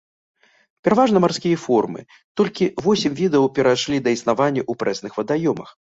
[0.87, 2.01] Пераважна марскія формы,
[2.41, 5.69] толькі восем відаў перайшлі да існавання ў прэсных вадаёмах.